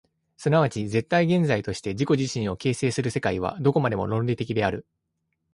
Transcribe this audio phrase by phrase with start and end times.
[0.35, 4.87] 即ち絶対現在として自己自身を形成する世界は、どこまでも論理的である。